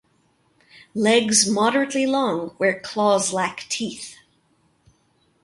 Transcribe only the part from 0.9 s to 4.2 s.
Legs moderately long where claws lack teeth.